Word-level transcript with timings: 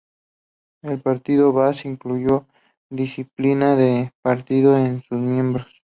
El 0.83 0.99
Partido 0.99 1.53
Baaz 1.53 1.85
inculcó 1.85 2.47
disciplina 2.89 3.75
de 3.75 4.11
partido 4.23 4.75
en 4.75 5.03
sus 5.03 5.19
miembros. 5.19 5.67